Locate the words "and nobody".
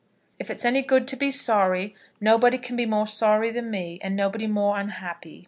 4.01-4.47